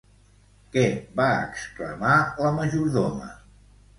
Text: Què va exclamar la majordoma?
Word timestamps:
Què 0.75 0.85
va 1.19 1.27
exclamar 1.49 2.15
la 2.45 2.53
majordoma? 2.57 3.31